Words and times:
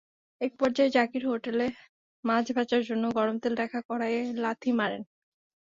একপর্যায়ে 0.41 0.95
জাকির 0.97 1.23
হোটেলে 1.27 1.67
মাছ 2.23 2.45
ভাজার 2.57 2.81
জন্য 2.89 3.03
গরম 3.17 3.35
তেল 3.43 3.53
রাখা 3.61 3.79
কড়াইয়ে 3.89 4.21
লাথি 4.43 4.71
মারেন। 4.79 5.01